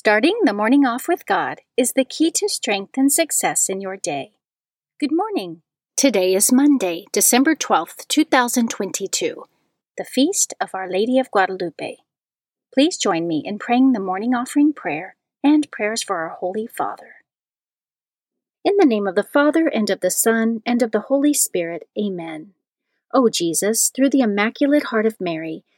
Starting 0.00 0.38
the 0.44 0.52
morning 0.52 0.86
off 0.86 1.08
with 1.08 1.26
God 1.26 1.62
is 1.76 1.94
the 1.94 2.04
key 2.04 2.30
to 2.30 2.48
strength 2.48 2.96
and 2.96 3.12
success 3.12 3.68
in 3.68 3.80
your 3.80 3.96
day. 3.96 4.30
Good 5.00 5.10
morning. 5.10 5.62
Today 5.96 6.36
is 6.36 6.52
Monday, 6.52 7.06
December 7.12 7.56
12th, 7.56 8.06
2022, 8.06 9.42
the 9.96 10.04
feast 10.04 10.54
of 10.60 10.72
Our 10.72 10.88
Lady 10.88 11.18
of 11.18 11.32
Guadalupe. 11.32 11.96
Please 12.72 12.96
join 12.96 13.26
me 13.26 13.42
in 13.44 13.58
praying 13.58 13.90
the 13.90 13.98
morning 13.98 14.36
offering 14.36 14.72
prayer 14.72 15.16
and 15.42 15.68
prayers 15.72 16.04
for 16.04 16.18
our 16.18 16.28
Holy 16.28 16.68
Father. 16.68 17.16
In 18.64 18.76
the 18.78 18.86
name 18.86 19.08
of 19.08 19.16
the 19.16 19.24
Father, 19.24 19.66
and 19.66 19.90
of 19.90 19.98
the 19.98 20.12
Son, 20.12 20.62
and 20.64 20.80
of 20.80 20.92
the 20.92 21.06
Holy 21.10 21.34
Spirit, 21.34 21.88
Amen. 21.98 22.52
O 23.12 23.28
Jesus, 23.28 23.90
through 23.92 24.10
the 24.10 24.20
Immaculate 24.20 24.84
Heart 24.84 25.06
of 25.06 25.20
Mary, 25.20 25.64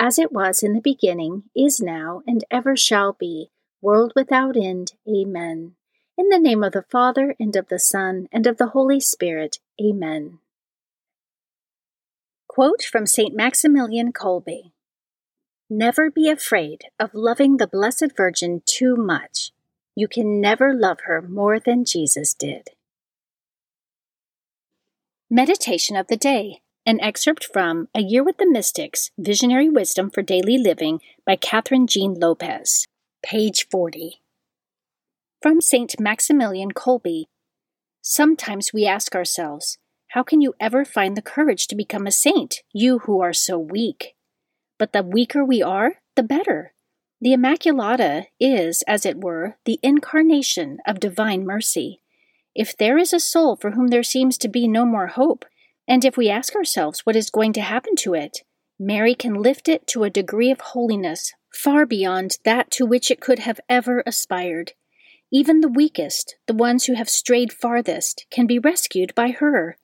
as 0.00 0.18
it 0.18 0.32
was 0.32 0.62
in 0.62 0.72
the 0.72 0.80
beginning, 0.80 1.44
is 1.54 1.78
now, 1.78 2.22
and 2.26 2.42
ever 2.50 2.74
shall 2.74 3.12
be, 3.12 3.50
world 3.82 4.14
without 4.16 4.56
end. 4.56 4.94
Amen. 5.06 5.74
In 6.16 6.30
the 6.30 6.38
name 6.38 6.64
of 6.64 6.72
the 6.72 6.86
Father, 6.90 7.36
and 7.38 7.54
of 7.54 7.68
the 7.68 7.78
Son, 7.78 8.26
and 8.32 8.46
of 8.46 8.56
the 8.56 8.68
Holy 8.68 8.98
Spirit. 8.98 9.58
Amen. 9.78 10.38
Quote 12.48 12.82
from 12.82 13.06
St. 13.06 13.36
Maximilian 13.36 14.10
Kolbe 14.10 14.72
Never 15.68 16.10
be 16.10 16.30
afraid 16.30 16.84
of 16.98 17.10
loving 17.12 17.58
the 17.58 17.68
Blessed 17.68 18.16
Virgin 18.16 18.62
too 18.64 18.96
much. 18.96 19.52
You 19.94 20.08
can 20.08 20.40
never 20.40 20.72
love 20.72 21.00
her 21.04 21.20
more 21.20 21.60
than 21.60 21.84
Jesus 21.84 22.32
did. 22.32 22.70
Meditation 25.30 25.94
of 25.94 26.08
the 26.08 26.16
Day, 26.16 26.62
an 26.90 27.00
excerpt 27.00 27.44
from 27.52 27.86
A 27.94 28.00
Year 28.00 28.24
with 28.24 28.38
the 28.38 28.50
Mystics 28.50 29.12
Visionary 29.16 29.68
Wisdom 29.68 30.10
for 30.10 30.22
Daily 30.22 30.58
Living 30.58 31.00
by 31.24 31.36
Kathryn 31.36 31.86
Jean 31.86 32.14
Lopez, 32.14 32.84
page 33.22 33.68
40. 33.70 34.20
From 35.40 35.60
St. 35.60 36.00
Maximilian 36.00 36.72
Kolbe 36.72 37.26
Sometimes 38.02 38.72
we 38.72 38.88
ask 38.88 39.14
ourselves, 39.14 39.78
How 40.08 40.24
can 40.24 40.40
you 40.40 40.54
ever 40.58 40.84
find 40.84 41.16
the 41.16 41.22
courage 41.22 41.68
to 41.68 41.76
become 41.76 42.08
a 42.08 42.10
saint, 42.10 42.56
you 42.72 42.98
who 42.98 43.20
are 43.20 43.32
so 43.32 43.56
weak? 43.56 44.16
But 44.76 44.92
the 44.92 45.04
weaker 45.04 45.44
we 45.44 45.62
are, 45.62 45.98
the 46.16 46.24
better. 46.24 46.72
The 47.20 47.30
Immaculata 47.30 48.24
is, 48.40 48.82
as 48.88 49.06
it 49.06 49.22
were, 49.22 49.58
the 49.64 49.78
incarnation 49.84 50.78
of 50.84 50.98
divine 50.98 51.44
mercy. 51.44 52.00
If 52.52 52.76
there 52.76 52.98
is 52.98 53.12
a 53.12 53.20
soul 53.20 53.54
for 53.54 53.70
whom 53.70 53.88
there 53.90 54.02
seems 54.02 54.36
to 54.38 54.48
be 54.48 54.66
no 54.66 54.84
more 54.84 55.06
hope, 55.06 55.44
and 55.88 56.04
if 56.04 56.16
we 56.16 56.28
ask 56.28 56.54
ourselves 56.54 57.00
what 57.00 57.16
is 57.16 57.30
going 57.30 57.52
to 57.54 57.60
happen 57.60 57.96
to 57.96 58.14
it, 58.14 58.38
Mary 58.78 59.14
can 59.14 59.34
lift 59.34 59.68
it 59.68 59.86
to 59.88 60.04
a 60.04 60.10
degree 60.10 60.50
of 60.50 60.60
holiness 60.60 61.32
far 61.52 61.84
beyond 61.84 62.38
that 62.44 62.70
to 62.70 62.86
which 62.86 63.10
it 63.10 63.20
could 63.20 63.40
have 63.40 63.60
ever 63.68 64.02
aspired. 64.06 64.72
Even 65.32 65.60
the 65.60 65.68
weakest, 65.68 66.36
the 66.46 66.54
ones 66.54 66.84
who 66.84 66.94
have 66.94 67.08
strayed 67.08 67.52
farthest, 67.52 68.26
can 68.30 68.46
be 68.46 68.58
rescued 68.58 69.14
by 69.14 69.30
her. 69.30 69.76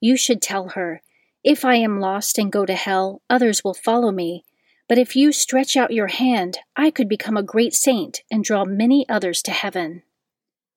You 0.00 0.16
should 0.16 0.40
tell 0.40 0.70
her, 0.70 1.02
If 1.44 1.64
I 1.64 1.76
am 1.76 2.00
lost 2.00 2.38
and 2.38 2.50
go 2.50 2.66
to 2.66 2.74
hell, 2.74 3.22
others 3.28 3.62
will 3.62 3.74
follow 3.74 4.10
me. 4.10 4.44
But 4.88 4.98
if 4.98 5.14
you 5.14 5.32
stretch 5.32 5.76
out 5.76 5.92
your 5.92 6.06
hand, 6.06 6.58
I 6.74 6.90
could 6.90 7.08
become 7.08 7.36
a 7.36 7.42
great 7.42 7.74
saint 7.74 8.22
and 8.30 8.42
draw 8.42 8.64
many 8.64 9.06
others 9.08 9.42
to 9.42 9.50
heaven. 9.50 10.02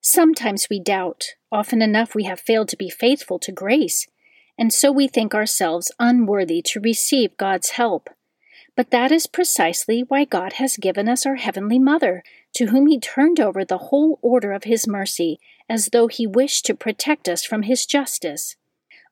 Sometimes 0.00 0.68
we 0.68 0.80
doubt. 0.80 1.28
Often 1.50 1.82
enough 1.82 2.14
we 2.14 2.24
have 2.24 2.40
failed 2.40 2.68
to 2.68 2.76
be 2.76 2.90
faithful 2.90 3.38
to 3.38 3.52
grace, 3.52 4.06
and 4.58 4.72
so 4.72 4.92
we 4.92 5.08
think 5.08 5.34
ourselves 5.34 5.92
unworthy 5.98 6.62
to 6.62 6.80
receive 6.80 7.36
God's 7.36 7.70
help. 7.70 8.10
But 8.76 8.90
that 8.90 9.12
is 9.12 9.26
precisely 9.26 10.02
why 10.02 10.24
God 10.24 10.54
has 10.54 10.76
given 10.76 11.08
us 11.08 11.26
our 11.26 11.36
Heavenly 11.36 11.78
Mother, 11.78 12.22
to 12.54 12.66
whom 12.66 12.86
He 12.86 12.98
turned 12.98 13.38
over 13.38 13.64
the 13.64 13.78
whole 13.78 14.18
order 14.22 14.52
of 14.52 14.64
His 14.64 14.86
mercy, 14.86 15.38
as 15.68 15.90
though 15.92 16.06
He 16.06 16.26
wished 16.26 16.64
to 16.66 16.74
protect 16.74 17.28
us 17.28 17.44
from 17.44 17.62
His 17.62 17.84
justice. 17.84 18.56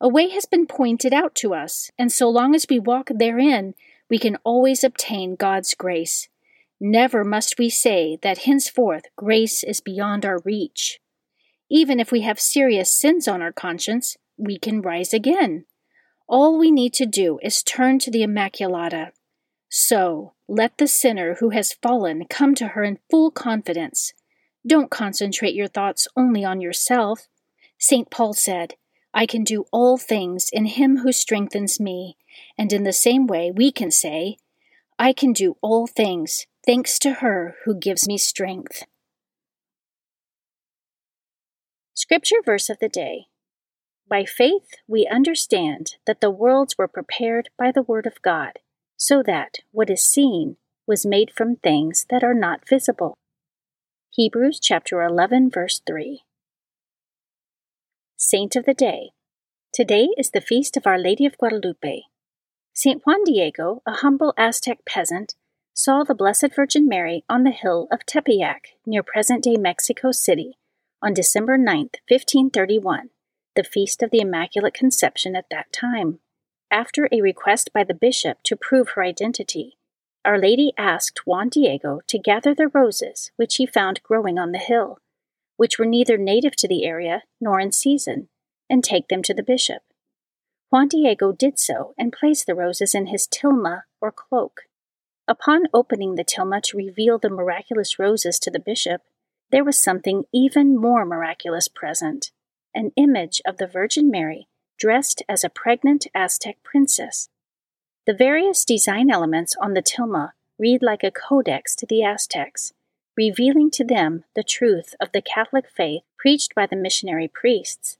A 0.00 0.08
way 0.08 0.30
has 0.30 0.46
been 0.46 0.66
pointed 0.66 1.12
out 1.12 1.34
to 1.36 1.52
us, 1.52 1.90
and 1.98 2.10
so 2.10 2.28
long 2.30 2.54
as 2.54 2.66
we 2.70 2.78
walk 2.78 3.10
therein, 3.14 3.74
we 4.08 4.18
can 4.18 4.36
always 4.44 4.82
obtain 4.82 5.36
God's 5.36 5.74
grace. 5.74 6.28
Never 6.80 7.22
must 7.22 7.58
we 7.58 7.68
say 7.68 8.18
that 8.22 8.44
henceforth 8.44 9.04
grace 9.14 9.62
is 9.62 9.80
beyond 9.80 10.24
our 10.24 10.38
reach. 10.38 11.00
Even 11.70 12.00
if 12.00 12.10
we 12.10 12.22
have 12.22 12.40
serious 12.40 12.90
sins 12.90 13.28
on 13.28 13.42
our 13.42 13.52
conscience, 13.52 14.16
we 14.40 14.58
can 14.58 14.80
rise 14.80 15.12
again. 15.12 15.66
All 16.28 16.58
we 16.58 16.70
need 16.70 16.94
to 16.94 17.06
do 17.06 17.38
is 17.42 17.62
turn 17.62 17.98
to 18.00 18.10
the 18.10 18.22
Immaculata. 18.22 19.10
So, 19.68 20.34
let 20.48 20.78
the 20.78 20.88
sinner 20.88 21.36
who 21.40 21.50
has 21.50 21.76
fallen 21.82 22.24
come 22.28 22.54
to 22.56 22.68
her 22.68 22.82
in 22.82 22.98
full 23.10 23.30
confidence. 23.30 24.12
Don't 24.66 24.90
concentrate 24.90 25.54
your 25.54 25.68
thoughts 25.68 26.08
only 26.16 26.44
on 26.44 26.60
yourself. 26.60 27.28
St. 27.78 28.10
Paul 28.10 28.32
said, 28.34 28.74
I 29.12 29.26
can 29.26 29.42
do 29.42 29.64
all 29.72 29.96
things 29.96 30.50
in 30.52 30.66
him 30.66 30.98
who 30.98 31.12
strengthens 31.12 31.80
me. 31.80 32.16
And 32.58 32.72
in 32.72 32.84
the 32.84 32.92
same 32.92 33.26
way, 33.26 33.50
we 33.50 33.72
can 33.72 33.90
say, 33.90 34.36
I 34.98 35.12
can 35.12 35.32
do 35.32 35.56
all 35.62 35.86
things 35.86 36.46
thanks 36.66 36.98
to 37.00 37.14
her 37.14 37.56
who 37.64 37.74
gives 37.74 38.06
me 38.06 38.18
strength. 38.18 38.84
Scripture 41.94 42.42
verse 42.44 42.68
of 42.68 42.78
the 42.80 42.88
day 42.88 43.29
By 44.10 44.25
faith 44.25 44.66
we 44.89 45.07
understand 45.07 45.95
that 46.04 46.21
the 46.21 46.33
worlds 46.33 46.77
were 46.77 46.89
prepared 46.89 47.48
by 47.57 47.71
the 47.71 47.84
Word 47.84 48.07
of 48.07 48.21
God, 48.22 48.59
so 48.97 49.22
that 49.22 49.59
what 49.71 49.89
is 49.89 50.03
seen 50.03 50.57
was 50.84 51.07
made 51.07 51.30
from 51.30 51.54
things 51.54 52.07
that 52.10 52.24
are 52.24 52.34
not 52.34 52.68
visible. 52.68 53.15
Hebrews 54.10 54.59
chapter 54.60 55.01
11 55.01 55.48
verse 55.48 55.80
3. 55.86 56.24
Saint 58.16 58.57
of 58.57 58.65
the 58.65 58.74
Day. 58.74 59.10
Today 59.72 60.09
is 60.18 60.33
the 60.33 60.41
feast 60.41 60.77
of 60.77 60.89
Our 60.89 60.98
Lady 60.98 61.24
of 61.24 61.39
Guadalupe. 61.39 62.03
St. 62.72 63.01
Juan 63.06 63.22
Diego, 63.22 63.80
a 63.86 63.92
humble 63.92 64.34
Aztec 64.36 64.84
peasant, 64.84 65.36
saw 65.72 66.03
the 66.03 66.16
Blessed 66.16 66.53
Virgin 66.56 66.89
Mary 66.89 67.22
on 67.28 67.45
the 67.45 67.53
hill 67.53 67.86
of 67.92 68.04
Tepeyac 68.06 68.74
near 68.84 69.04
present 69.04 69.45
day 69.45 69.56
Mexico 69.56 70.10
City 70.10 70.59
on 71.01 71.15
December 71.15 71.56
9, 71.56 71.91
1531, 72.09 73.10
the 73.56 73.64
feast 73.64 74.02
of 74.02 74.10
the 74.10 74.20
Immaculate 74.20 74.74
Conception 74.74 75.34
at 75.34 75.50
that 75.50 75.72
time. 75.72 76.20
After 76.70 77.08
a 77.10 77.20
request 77.20 77.72
by 77.72 77.84
the 77.84 77.94
bishop 77.94 78.38
to 78.44 78.56
prove 78.56 78.91
her 78.91 79.02
identity, 79.02 79.76
Our 80.24 80.38
Lady 80.38 80.72
asked 80.78 81.26
Juan 81.26 81.48
Diego 81.48 82.00
to 82.06 82.18
gather 82.18 82.54
the 82.54 82.68
roses 82.68 83.32
which 83.36 83.56
he 83.56 83.66
found 83.66 84.02
growing 84.02 84.38
on 84.38 84.52
the 84.52 84.58
hill, 84.58 84.98
which 85.56 85.78
were 85.78 85.86
neither 85.86 86.16
native 86.16 86.54
to 86.56 86.68
the 86.68 86.84
area 86.84 87.22
nor 87.41 87.58
in 87.58 87.72
season, 87.72 88.28
and 88.68 88.84
take 88.84 89.08
them 89.08 89.22
to 89.22 89.34
the 89.34 89.42
bishop. 89.42 89.82
Juan 90.70 90.86
Diego 90.86 91.32
did 91.32 91.58
so 91.58 91.94
and 91.98 92.12
placed 92.12 92.46
the 92.46 92.54
roses 92.54 92.94
in 92.94 93.06
his 93.06 93.26
tilma 93.26 93.82
or 94.00 94.12
cloak. 94.12 94.62
Upon 95.26 95.64
opening 95.74 96.14
the 96.14 96.24
tilma 96.24 96.62
to 96.62 96.76
reveal 96.76 97.18
the 97.18 97.28
miraculous 97.28 97.98
roses 97.98 98.38
to 98.41 98.50
the 98.50 98.60
bishop, 98.60 99.03
there 99.50 99.64
was 99.64 99.80
something 99.80 100.24
even 100.32 100.76
more 100.76 101.04
miraculous 101.04 101.66
present 101.66 102.30
an 102.74 102.92
image 102.96 103.40
of 103.46 103.56
the 103.56 103.66
Virgin 103.66 104.10
Mary 104.10 104.48
dressed 104.78 105.22
as 105.28 105.44
a 105.44 105.50
pregnant 105.50 106.06
Aztec 106.14 106.56
princess. 106.62 107.28
The 108.06 108.14
various 108.14 108.64
design 108.64 109.10
elements 109.10 109.54
on 109.60 109.74
the 109.74 109.82
tilma 109.82 110.32
read 110.58 110.82
like 110.82 111.04
a 111.04 111.10
codex 111.10 111.74
to 111.76 111.86
the 111.86 112.02
Aztecs, 112.02 112.72
revealing 113.16 113.70
to 113.70 113.84
them 113.84 114.24
the 114.34 114.42
truth 114.42 114.94
of 115.00 115.12
the 115.12 115.22
Catholic 115.22 115.66
faith 115.68 116.02
preached 116.18 116.54
by 116.54 116.66
the 116.66 116.76
missionary 116.76 117.28
priests. 117.28 117.98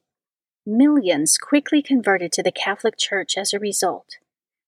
Millions 0.67 1.37
quickly 1.37 1.83
converted 1.83 2.33
to 2.33 2.43
the 2.43 2.53
Catholic 2.53 2.97
Church 2.97 3.37
as 3.37 3.53
a 3.53 3.59
result. 3.59 4.19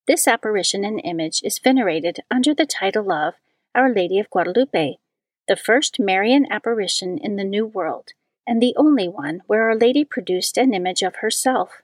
This 0.06 0.26
apparition 0.26 0.84
and 0.84 1.00
image 1.04 1.42
is 1.44 1.58
venerated 1.58 2.20
under 2.30 2.54
the 2.54 2.66
title 2.66 3.12
of 3.12 3.34
Our 3.74 3.92
Lady 3.92 4.18
of 4.18 4.30
Guadalupe, 4.30 4.96
the 5.48 5.56
first 5.56 6.00
Marian 6.00 6.46
apparition 6.50 7.18
in 7.18 7.36
the 7.36 7.44
New 7.44 7.66
World, 7.66 8.12
and 8.46 8.62
the 8.62 8.74
only 8.76 9.08
one 9.08 9.42
where 9.46 9.68
Our 9.68 9.76
Lady 9.76 10.04
produced 10.04 10.56
an 10.58 10.74
image 10.74 11.02
of 11.02 11.16
herself. 11.16 11.82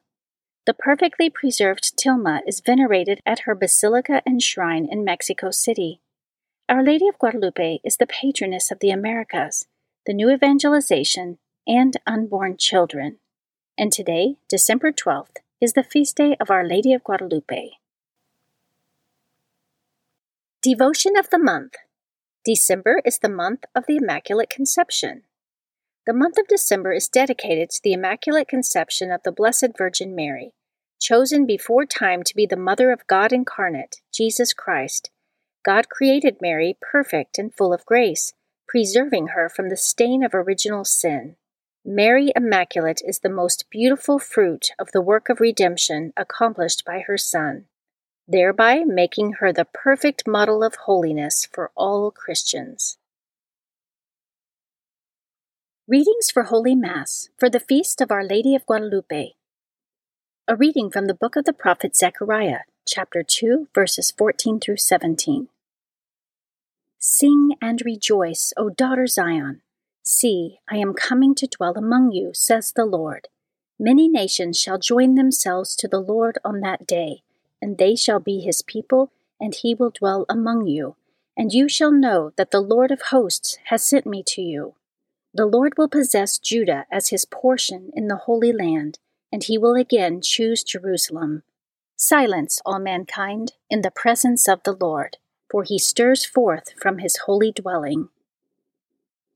The 0.66 0.75
perfectly 0.75 1.31
preserved 1.31 1.96
tilma 1.96 2.40
is 2.46 2.60
venerated 2.60 3.20
at 3.25 3.40
her 3.40 3.55
basilica 3.55 4.22
and 4.26 4.43
shrine 4.43 4.87
in 4.90 5.05
Mexico 5.05 5.50
City. 5.50 6.00
Our 6.69 6.82
Lady 6.82 7.08
of 7.08 7.19
Guadalupe 7.19 7.81
is 7.82 7.96
the 7.96 8.06
patroness 8.06 8.70
of 8.70 8.81
the 8.81 8.90
Americas, 8.90 9.66
the 10.05 10.12
new 10.12 10.31
evangelization, 10.31 11.38
and 11.66 11.96
unborn 12.06 12.56
children. 12.58 13.19
And 13.78 13.93
today, 13.93 14.37
December 14.49 14.93
12th, 14.93 15.37
is 15.61 15.72
the 15.72 15.82
feast 15.82 16.16
day 16.16 16.37
of 16.40 16.50
Our 16.50 16.66
Lady 16.66 16.93
of 16.93 17.04
Guadalupe. 17.04 17.70
Devotion 20.61 21.16
of 21.16 21.31
the 21.31 21.38
Month 21.38 21.76
December 22.44 23.00
is 23.04 23.20
the 23.20 23.28
month 23.28 23.64
of 23.75 23.84
the 23.87 23.96
Immaculate 23.96 24.50
Conception. 24.50 25.22
The 26.08 26.14
month 26.14 26.38
of 26.38 26.49
December 26.49 26.94
is 26.94 27.06
dedicated 27.06 27.69
to 27.69 27.81
the 27.84 27.93
Immaculate 27.93 28.49
Conception 28.49 29.12
of 29.12 29.22
the 29.25 29.31
Blessed 29.31 29.76
Virgin 29.76 30.14
Mary, 30.14 30.55
chosen 30.99 31.44
before 31.44 31.84
time 31.84 32.22
to 32.22 32.34
be 32.34 32.46
the 32.46 32.56
Mother 32.56 32.90
of 32.90 33.06
God 33.06 33.31
incarnate, 33.31 33.96
Jesus 34.10 34.55
Christ 34.55 35.10
God 35.66 35.90
created 35.90 36.40
Mary 36.40 36.78
perfect 36.81 37.38
and 37.38 37.55
full 37.55 37.75
of 37.75 37.84
grace, 37.84 38.32
preserving 38.66 39.26
her 39.34 39.50
from 39.50 39.69
the 39.69 39.76
stain 39.76 40.25
of 40.25 40.32
original 40.32 40.82
sin. 40.82 41.37
Mary 41.84 42.32
Immaculate 42.34 43.02
is 43.04 43.19
the 43.19 43.28
most 43.28 43.66
beautiful 43.70 44.19
fruit 44.19 44.70
of 44.78 44.90
the 44.93 45.02
work 45.02 45.28
of 45.28 45.40
redemption 45.40 46.14
accomplished 46.16 46.87
by 46.87 47.00
her 47.00 47.19
Son, 47.19 47.66
thereby 48.26 48.82
making 48.82 49.32
her 49.40 49.52
the 49.52 49.66
perfect 49.66 50.26
model 50.26 50.64
of 50.64 50.75
holiness 50.87 51.46
for 51.52 51.70
all 51.76 52.11
Christians. 52.11 52.96
Readings 55.90 56.31
for 56.31 56.43
Holy 56.43 56.75
Mass 56.75 57.31
for 57.38 57.49
the 57.49 57.58
Feast 57.58 58.02
of 58.02 58.11
Our 58.11 58.23
Lady 58.23 58.55
of 58.55 58.67
Guadalupe. 58.67 59.32
A 60.46 60.55
reading 60.55 60.90
from 60.90 61.06
the 61.06 61.14
book 61.14 61.35
of 61.35 61.46
the 61.46 61.55
prophet 61.55 61.96
Zechariah, 61.96 62.64
chapter 62.87 63.23
2, 63.23 63.69
verses 63.75 64.11
14 64.11 64.61
through 64.61 64.76
17. 64.76 65.49
Sing 66.99 67.52
and 67.62 67.81
rejoice, 67.87 68.52
O 68.58 68.69
daughter 68.69 69.06
Zion. 69.06 69.62
See, 70.02 70.58
I 70.70 70.76
am 70.76 70.93
coming 70.93 71.35
to 71.37 71.46
dwell 71.46 71.73
among 71.75 72.12
you, 72.12 72.32
says 72.35 72.70
the 72.70 72.85
Lord. 72.85 73.29
Many 73.79 74.08
nations 74.08 74.61
shall 74.61 74.79
join 74.79 75.14
themselves 75.14 75.75
to 75.76 75.88
the 75.88 76.00
Lord 76.00 76.37
on 76.44 76.61
that 76.61 76.87
day, 76.87 77.23
and 77.62 77.79
they 77.79 77.96
shall 77.96 78.20
be 78.20 78.40
his 78.40 78.61
people, 78.61 79.11
and 79.40 79.55
he 79.55 79.75
will 79.75 79.88
dwell 79.99 80.26
among 80.29 80.67
you. 80.67 80.96
And 81.35 81.55
you 81.55 81.67
shall 81.67 81.93
know 81.93 82.35
that 82.37 82.50
the 82.50 82.61
Lord 82.61 82.90
of 82.90 83.00
hosts 83.08 83.56
has 83.69 83.82
sent 83.82 84.05
me 84.05 84.23
to 84.26 84.43
you. 84.43 84.75
The 85.34 85.46
Lord 85.46 85.75
will 85.76 85.88
possess 85.88 86.38
Judah 86.38 86.86
as 86.90 87.08
his 87.08 87.25
portion 87.25 87.90
in 87.94 88.08
the 88.08 88.16
Holy 88.16 88.52
Land, 88.52 88.98
and 89.30 89.44
he 89.44 89.58
will 89.58 89.75
again 89.75 90.20
choose 90.22 90.62
Jerusalem. 90.62 91.42
Silence, 91.96 92.60
all 92.64 92.78
mankind, 92.78 93.52
in 93.69 93.82
the 93.82 93.90
presence 93.90 94.48
of 94.48 94.62
the 94.62 94.76
Lord, 94.78 95.19
for 95.50 95.64
he 95.64 95.78
stirs 95.78 96.25
forth 96.25 96.72
from 96.80 96.98
his 96.98 97.19
holy 97.26 97.52
dwelling. 97.52 98.08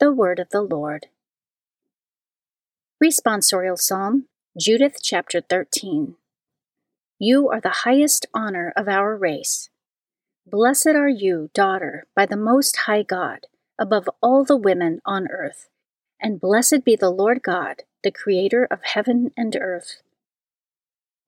The 0.01 0.13
Word 0.13 0.39
of 0.39 0.51
the 0.51 0.63
Lord. 0.63 1.07
Responsorial 3.03 3.79
Psalm, 3.79 4.27
Judith 4.59 4.99
chapter 5.03 5.41
13. 5.41 6.15
You 7.19 7.51
are 7.51 7.61
the 7.61 7.83
highest 7.85 8.27
honor 8.33 8.73
of 8.77 8.89
our 8.89 9.17
race. 9.17 9.71
Blessed 10.47 10.89
are 10.89 11.09
you, 11.09 11.51
daughter, 11.53 12.07
by 12.17 12.27
the 12.27 12.37
Most 12.37 12.77
High 12.87 13.03
God, 13.03 13.47
above 13.79 14.09
all 14.23 14.45
the 14.45 14.57
women 14.57 15.01
on 15.05 15.29
earth. 15.29 15.69
And 16.25 16.41
blessed 16.41 16.85
be 16.85 16.95
the 16.95 17.11
Lord 17.11 17.43
God, 17.43 17.83
the 18.05 18.13
Creator 18.13 18.69
of 18.71 18.85
heaven 18.85 19.33
and 19.37 19.57
earth. 19.61 20.03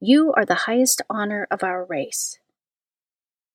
You 0.00 0.32
are 0.36 0.44
the 0.44 0.66
highest 0.66 1.02
honor 1.10 1.48
of 1.50 1.64
our 1.64 1.84
race. 1.84 2.38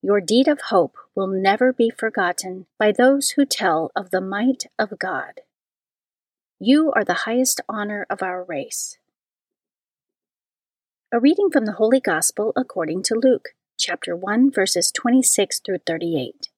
Your 0.01 0.19
deed 0.19 0.49
of 0.49 0.59
hope 0.67 0.97
will 1.15 1.27
never 1.27 1.71
be 1.71 1.89
forgotten 1.89 2.65
by 2.77 2.91
those 2.91 3.31
who 3.31 3.45
tell 3.45 3.89
of 3.95 4.11
the 4.11 4.19
might 4.19 4.65
of 4.77 4.99
God. 4.99 5.41
You 6.59 6.91
are 6.91 7.05
the 7.05 7.23
highest 7.23 7.61
honor 7.69 8.05
of 8.09 8.21
our 8.21 8.43
race. 8.43 8.97
A 11.13 11.21
reading 11.21 11.49
from 11.51 11.65
the 11.65 11.73
Holy 11.73 12.01
Gospel 12.01 12.51
according 12.57 13.03
to 13.03 13.15
Luke, 13.15 13.49
chapter 13.77 14.13
1, 14.13 14.51
verses 14.51 14.91
26 14.91 15.61
through 15.65 15.79
38. 15.87 16.49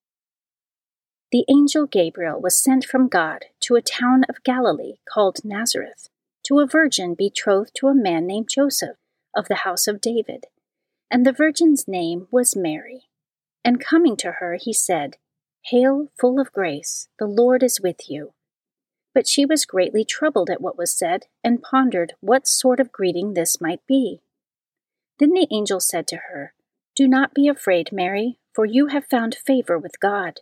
The 1.31 1.45
angel 1.49 1.87
Gabriel 1.87 2.41
was 2.41 2.61
sent 2.61 2.83
from 2.83 3.07
God 3.07 3.45
to 3.61 3.75
a 3.75 3.81
town 3.81 4.25
of 4.27 4.43
Galilee 4.43 4.95
called 5.07 5.45
Nazareth, 5.45 6.09
to 6.43 6.59
a 6.59 6.67
virgin 6.67 7.15
betrothed 7.15 7.71
to 7.75 7.87
a 7.87 7.95
man 7.95 8.27
named 8.27 8.49
Joseph 8.49 8.97
of 9.33 9.47
the 9.47 9.63
house 9.63 9.87
of 9.87 10.01
David, 10.01 10.47
and 11.09 11.25
the 11.25 11.31
virgin's 11.31 11.87
name 11.87 12.27
was 12.31 12.53
Mary. 12.53 13.03
And 13.63 13.79
coming 13.79 14.17
to 14.17 14.33
her, 14.33 14.57
he 14.59 14.73
said, 14.73 15.15
Hail, 15.65 16.09
full 16.19 16.37
of 16.37 16.51
grace, 16.51 17.07
the 17.17 17.27
Lord 17.27 17.63
is 17.63 17.79
with 17.79 18.09
you. 18.09 18.33
But 19.13 19.27
she 19.27 19.45
was 19.45 19.65
greatly 19.65 20.03
troubled 20.03 20.49
at 20.49 20.61
what 20.61 20.77
was 20.77 20.91
said, 20.91 21.27
and 21.43 21.61
pondered 21.61 22.13
what 22.19 22.45
sort 22.45 22.81
of 22.81 22.91
greeting 22.91 23.33
this 23.33 23.61
might 23.61 23.85
be. 23.87 24.21
Then 25.17 25.29
the 25.29 25.47
angel 25.49 25.79
said 25.79 26.07
to 26.07 26.17
her, 26.29 26.53
Do 26.93 27.07
not 27.07 27.33
be 27.33 27.47
afraid, 27.47 27.93
Mary, 27.93 28.37
for 28.53 28.65
you 28.65 28.87
have 28.87 29.05
found 29.05 29.35
favor 29.35 29.77
with 29.79 29.99
God. 30.01 30.41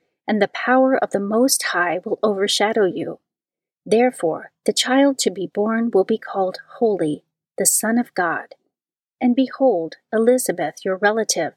and 0.27 0.41
the 0.41 0.47
power 0.47 0.97
of 0.97 1.11
the 1.11 1.19
Most 1.19 1.63
High 1.63 1.99
will 2.03 2.19
overshadow 2.23 2.85
you. 2.85 3.19
Therefore, 3.85 4.51
the 4.65 4.73
child 4.73 5.17
to 5.19 5.31
be 5.31 5.47
born 5.47 5.91
will 5.91 6.03
be 6.03 6.17
called 6.17 6.59
Holy, 6.77 7.23
the 7.57 7.65
Son 7.65 7.97
of 7.97 8.13
God. 8.13 8.55
And 9.19 9.35
behold, 9.35 9.95
Elizabeth, 10.13 10.75
your 10.83 10.97
relative, 10.97 11.53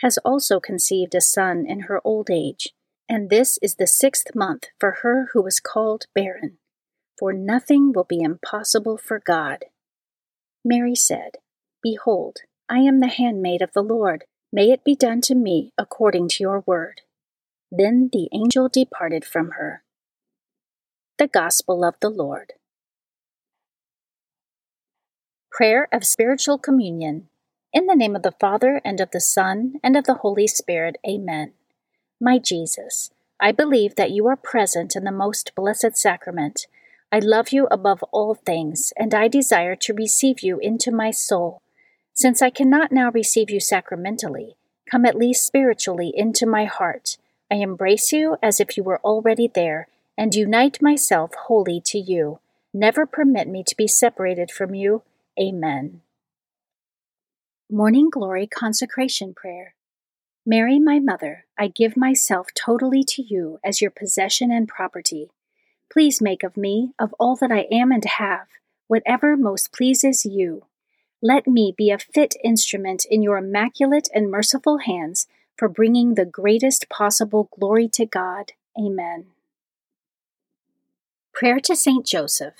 has 0.00 0.18
also 0.18 0.60
conceived 0.60 1.14
a 1.14 1.20
son 1.20 1.64
in 1.66 1.80
her 1.80 2.00
old 2.04 2.30
age, 2.30 2.74
and 3.08 3.30
this 3.30 3.58
is 3.62 3.76
the 3.76 3.86
sixth 3.86 4.34
month 4.34 4.66
for 4.78 4.98
her 5.02 5.28
who 5.32 5.42
was 5.42 5.60
called 5.60 6.06
barren. 6.14 6.58
For 7.18 7.32
nothing 7.32 7.92
will 7.92 8.04
be 8.04 8.20
impossible 8.20 8.98
for 8.98 9.20
God. 9.20 9.66
Mary 10.64 10.94
said, 10.94 11.36
Behold, 11.82 12.38
I 12.68 12.78
am 12.78 13.00
the 13.00 13.06
handmaid 13.06 13.62
of 13.62 13.72
the 13.72 13.82
Lord. 13.82 14.24
May 14.52 14.70
it 14.70 14.84
be 14.84 14.96
done 14.96 15.20
to 15.22 15.34
me 15.34 15.72
according 15.78 16.28
to 16.30 16.42
your 16.42 16.64
word. 16.66 17.02
Then 17.74 18.10
the 18.12 18.28
angel 18.34 18.68
departed 18.68 19.24
from 19.24 19.52
her. 19.52 19.82
The 21.16 21.26
Gospel 21.26 21.86
of 21.86 21.94
the 22.02 22.10
Lord. 22.10 22.52
Prayer 25.50 25.88
of 25.90 26.04
Spiritual 26.04 26.58
Communion. 26.58 27.28
In 27.72 27.86
the 27.86 27.96
name 27.96 28.14
of 28.14 28.22
the 28.22 28.34
Father, 28.38 28.82
and 28.84 29.00
of 29.00 29.10
the 29.10 29.22
Son, 29.22 29.76
and 29.82 29.96
of 29.96 30.04
the 30.04 30.16
Holy 30.16 30.46
Spirit. 30.46 30.98
Amen. 31.08 31.54
My 32.20 32.38
Jesus, 32.38 33.10
I 33.40 33.52
believe 33.52 33.94
that 33.94 34.10
you 34.10 34.26
are 34.26 34.36
present 34.36 34.94
in 34.94 35.04
the 35.04 35.10
most 35.10 35.54
blessed 35.54 35.96
sacrament. 35.96 36.66
I 37.10 37.20
love 37.20 37.52
you 37.52 37.68
above 37.70 38.02
all 38.12 38.34
things, 38.34 38.92
and 38.98 39.14
I 39.14 39.28
desire 39.28 39.76
to 39.76 39.94
receive 39.94 40.40
you 40.40 40.58
into 40.58 40.92
my 40.92 41.10
soul. 41.10 41.62
Since 42.12 42.42
I 42.42 42.50
cannot 42.50 42.92
now 42.92 43.10
receive 43.10 43.48
you 43.48 43.60
sacramentally, 43.60 44.56
come 44.90 45.06
at 45.06 45.16
least 45.16 45.46
spiritually 45.46 46.12
into 46.14 46.44
my 46.44 46.66
heart. 46.66 47.16
I 47.52 47.56
embrace 47.56 48.12
you 48.12 48.38
as 48.42 48.60
if 48.60 48.78
you 48.78 48.82
were 48.82 48.98
already 49.04 49.46
there, 49.46 49.88
and 50.16 50.34
unite 50.34 50.80
myself 50.80 51.34
wholly 51.34 51.82
to 51.84 51.98
you. 51.98 52.38
Never 52.72 53.04
permit 53.04 53.46
me 53.46 53.62
to 53.64 53.76
be 53.76 53.86
separated 53.86 54.50
from 54.50 54.74
you. 54.74 55.02
Amen. 55.38 56.00
Morning 57.70 58.08
Glory 58.08 58.46
Consecration 58.46 59.34
Prayer. 59.34 59.74
Mary, 60.46 60.78
my 60.78 60.98
mother, 60.98 61.44
I 61.58 61.68
give 61.68 61.94
myself 61.94 62.48
totally 62.54 63.04
to 63.08 63.22
you 63.22 63.60
as 63.62 63.82
your 63.82 63.90
possession 63.90 64.50
and 64.50 64.66
property. 64.66 65.28
Please 65.92 66.22
make 66.22 66.42
of 66.42 66.56
me, 66.56 66.94
of 66.98 67.14
all 67.18 67.36
that 67.36 67.52
I 67.52 67.66
am 67.70 67.92
and 67.92 68.06
have, 68.06 68.46
whatever 68.86 69.36
most 69.36 69.72
pleases 69.72 70.24
you. 70.24 70.64
Let 71.20 71.46
me 71.46 71.74
be 71.76 71.90
a 71.90 71.98
fit 71.98 72.34
instrument 72.42 73.04
in 73.10 73.22
your 73.22 73.36
immaculate 73.36 74.08
and 74.14 74.30
merciful 74.30 74.78
hands 74.78 75.26
for 75.62 75.68
bringing 75.68 76.14
the 76.14 76.24
greatest 76.24 76.88
possible 76.88 77.48
glory 77.56 77.86
to 77.86 78.04
God. 78.04 78.50
Amen. 78.76 79.26
Prayer 81.32 81.60
to 81.60 81.76
Saint 81.76 82.04
Joseph. 82.04 82.56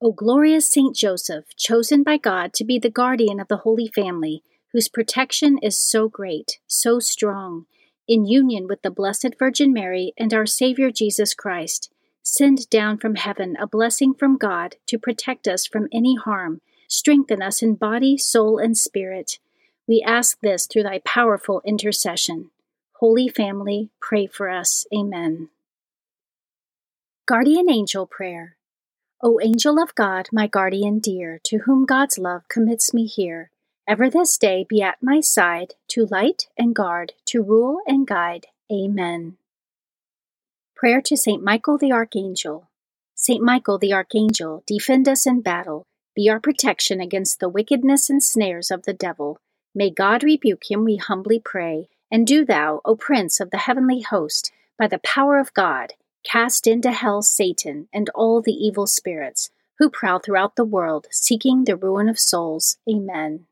O 0.00 0.10
glorious 0.10 0.68
Saint 0.68 0.96
Joseph, 0.96 1.54
chosen 1.56 2.02
by 2.02 2.16
God 2.16 2.52
to 2.54 2.64
be 2.64 2.80
the 2.80 2.90
guardian 2.90 3.38
of 3.38 3.46
the 3.46 3.58
Holy 3.58 3.86
Family, 3.86 4.42
whose 4.72 4.88
protection 4.88 5.56
is 5.62 5.78
so 5.78 6.08
great, 6.08 6.58
so 6.66 6.98
strong, 6.98 7.66
in 8.08 8.26
union 8.26 8.66
with 8.66 8.82
the 8.82 8.90
Blessed 8.90 9.36
Virgin 9.38 9.72
Mary 9.72 10.12
and 10.18 10.34
our 10.34 10.46
Savior 10.46 10.90
Jesus 10.90 11.32
Christ, 11.32 11.92
send 12.24 12.68
down 12.70 12.98
from 12.98 13.14
heaven 13.14 13.56
a 13.60 13.68
blessing 13.68 14.14
from 14.14 14.36
God 14.36 14.78
to 14.88 14.98
protect 14.98 15.46
us 15.46 15.64
from 15.64 15.86
any 15.92 16.16
harm, 16.16 16.60
strengthen 16.88 17.40
us 17.40 17.62
in 17.62 17.76
body, 17.76 18.18
soul, 18.18 18.58
and 18.58 18.76
spirit. 18.76 19.38
We 19.88 20.02
ask 20.06 20.38
this 20.40 20.66
through 20.66 20.84
thy 20.84 21.00
powerful 21.04 21.60
intercession. 21.64 22.50
Holy 22.94 23.28
Family, 23.28 23.90
pray 24.00 24.26
for 24.26 24.48
us. 24.48 24.86
Amen. 24.96 25.48
Guardian 27.26 27.70
Angel 27.70 28.06
Prayer. 28.06 28.56
O 29.22 29.40
angel 29.40 29.80
of 29.80 29.94
God, 29.94 30.28
my 30.32 30.48
guardian 30.48 30.98
dear, 30.98 31.40
to 31.44 31.58
whom 31.58 31.86
God's 31.86 32.18
love 32.18 32.48
commits 32.48 32.92
me 32.92 33.06
here, 33.06 33.50
ever 33.86 34.10
this 34.10 34.36
day 34.36 34.66
be 34.68 34.82
at 34.82 35.02
my 35.02 35.20
side, 35.20 35.74
to 35.88 36.06
light 36.06 36.48
and 36.58 36.74
guard, 36.74 37.12
to 37.26 37.42
rule 37.42 37.80
and 37.86 38.06
guide. 38.06 38.46
Amen. 38.72 39.36
Prayer 40.74 41.00
to 41.02 41.16
Saint 41.16 41.42
Michael 41.42 41.78
the 41.78 41.92
Archangel. 41.92 42.68
Saint 43.14 43.42
Michael 43.44 43.78
the 43.78 43.92
Archangel, 43.92 44.64
defend 44.66 45.08
us 45.08 45.26
in 45.26 45.40
battle, 45.40 45.86
be 46.16 46.28
our 46.28 46.40
protection 46.40 47.00
against 47.00 47.38
the 47.38 47.48
wickedness 47.48 48.10
and 48.10 48.22
snares 48.22 48.70
of 48.70 48.82
the 48.82 48.92
devil. 48.92 49.38
May 49.74 49.90
God 49.90 50.22
rebuke 50.22 50.70
him, 50.70 50.84
we 50.84 50.96
humbly 50.96 51.40
pray. 51.40 51.88
And 52.10 52.26
do 52.26 52.44
thou, 52.44 52.80
O 52.84 52.94
Prince 52.94 53.40
of 53.40 53.50
the 53.50 53.58
heavenly 53.58 54.00
host, 54.00 54.52
by 54.78 54.86
the 54.86 54.98
power 54.98 55.38
of 55.38 55.54
God, 55.54 55.94
cast 56.24 56.66
into 56.66 56.92
hell 56.92 57.22
Satan 57.22 57.88
and 57.92 58.10
all 58.14 58.42
the 58.42 58.52
evil 58.52 58.86
spirits 58.86 59.50
who 59.78 59.90
prowl 59.90 60.18
throughout 60.18 60.56
the 60.56 60.64
world, 60.64 61.06
seeking 61.10 61.64
the 61.64 61.76
ruin 61.76 62.08
of 62.08 62.20
souls. 62.20 62.76
Amen. 62.88 63.46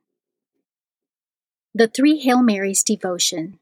The 1.75 1.89
Three 1.89 2.19
Hail 2.19 2.43
Marys 2.43 2.83
Devotion. 2.83 3.59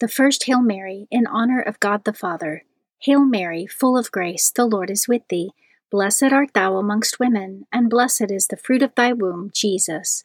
The 0.00 0.08
first 0.08 0.44
Hail 0.44 0.62
Mary, 0.62 1.08
in 1.10 1.26
honor 1.26 1.60
of 1.60 1.80
God 1.80 2.04
the 2.04 2.12
Father. 2.12 2.64
Hail 2.98 3.24
Mary, 3.24 3.66
full 3.66 3.98
of 3.98 4.12
grace, 4.12 4.50
the 4.50 4.66
Lord 4.66 4.90
is 4.90 5.08
with 5.08 5.26
thee. 5.28 5.50
Blessed 5.90 6.32
art 6.32 6.54
thou 6.54 6.76
amongst 6.76 7.20
women, 7.20 7.66
and 7.72 7.90
blessed 7.90 8.30
is 8.30 8.46
the 8.46 8.56
fruit 8.56 8.82
of 8.82 8.94
thy 8.94 9.12
womb, 9.12 9.50
Jesus. 9.52 10.24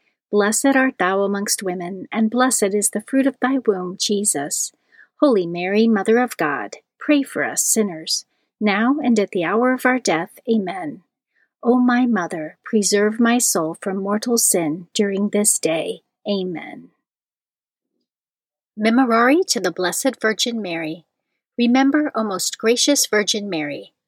Blessed 0.31 0.77
art 0.77 0.95
thou 0.97 1.23
amongst 1.23 1.61
women, 1.61 2.07
and 2.09 2.31
blessed 2.31 2.73
is 2.73 2.91
the 2.91 3.01
fruit 3.01 3.27
of 3.27 3.37
thy 3.41 3.57
womb, 3.67 3.97
Jesus. 3.99 4.71
Holy 5.19 5.45
Mary, 5.45 5.89
Mother 5.89 6.19
of 6.19 6.37
God, 6.37 6.77
pray 6.97 7.21
for 7.21 7.43
us 7.43 7.65
sinners, 7.65 8.25
now 8.59 8.95
and 9.03 9.19
at 9.19 9.31
the 9.31 9.43
hour 9.43 9.73
of 9.73 9.85
our 9.85 9.99
death. 9.99 10.39
Amen. 10.49 11.01
O 11.61 11.79
my 11.81 12.05
Mother, 12.05 12.57
preserve 12.63 13.19
my 13.19 13.39
soul 13.39 13.77
from 13.81 13.97
mortal 13.97 14.37
sin 14.37 14.87
during 14.93 15.29
this 15.29 15.59
day. 15.59 16.01
Amen. 16.25 16.91
Memorare 18.79 19.45
to 19.47 19.59
the 19.59 19.71
Blessed 19.71 20.21
Virgin 20.21 20.61
Mary. 20.61 21.05
Remember, 21.57 22.09
O 22.15 22.23
most 22.23 22.57
gracious 22.57 23.05
Virgin 23.05 23.49
Mary, 23.49 23.93